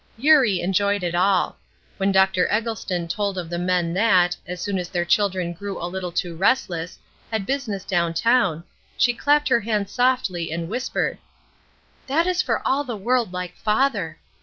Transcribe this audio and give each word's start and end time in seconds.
Eurie 0.17 0.61
enjoyed 0.61 1.03
it 1.03 1.13
all. 1.13 1.57
When 1.97 2.11
Dr. 2.11 2.51
Eggleston 2.51 3.07
told 3.07 3.37
of 3.37 3.51
the 3.51 3.59
men 3.59 3.93
that, 3.93 4.35
as 4.47 4.59
soon 4.59 4.79
as 4.79 4.89
their 4.89 5.05
children 5.05 5.53
grew 5.53 5.79
a 5.79 5.85
little 5.85 6.11
too 6.11 6.35
restless, 6.35 6.97
had 7.29 7.45
business 7.45 7.85
down 7.85 8.15
town, 8.15 8.63
she 8.97 9.13
clapped 9.13 9.49
her 9.49 9.59
hands 9.61 9.91
softly 9.91 10.51
and 10.51 10.69
whispered: 10.69 11.19
"That 12.07 12.25
is 12.25 12.41
for 12.41 12.67
all 12.67 12.83
the 12.83 12.97
world 12.97 13.31
like 13.31 13.55
father. 13.55 14.17